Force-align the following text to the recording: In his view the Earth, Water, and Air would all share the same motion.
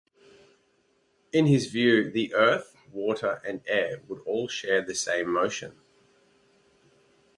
In 1.31 1.45
his 1.45 1.67
view 1.67 2.09
the 2.09 2.33
Earth, 2.33 2.75
Water, 2.91 3.39
and 3.47 3.61
Air 3.67 4.01
would 4.07 4.19
all 4.21 4.47
share 4.47 4.81
the 4.83 4.95
same 4.95 5.31
motion. 5.31 5.79